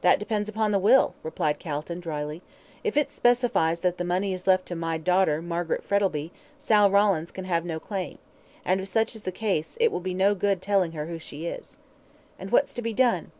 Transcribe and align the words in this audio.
"That 0.00 0.18
depends 0.18 0.48
upon 0.48 0.70
the 0.72 0.78
will," 0.78 1.12
replied 1.22 1.58
Calton, 1.58 2.00
dryly. 2.00 2.40
"If 2.82 2.96
it 2.96 3.10
specifies 3.10 3.80
that 3.80 3.98
the 3.98 4.02
money 4.02 4.32
is 4.32 4.46
left 4.46 4.64
to 4.68 4.74
'my 4.74 4.96
daughter, 4.96 5.42
Margaret 5.42 5.84
Frettlby,' 5.84 6.30
Sal 6.58 6.90
Rawlins 6.90 7.30
can 7.30 7.44
have 7.44 7.66
no 7.66 7.78
claim; 7.78 8.16
and 8.64 8.80
if 8.80 8.88
such 8.88 9.14
is 9.14 9.24
the 9.24 9.30
case, 9.30 9.76
it 9.78 9.92
will 9.92 10.00
be 10.00 10.14
no 10.14 10.34
good 10.34 10.62
telling 10.62 10.92
her 10.92 11.04
who 11.04 11.18
she 11.18 11.44
is." 11.44 11.76
"And 12.38 12.50
what's 12.50 12.72
to 12.72 12.80
be 12.80 12.94
done?" 12.94 13.30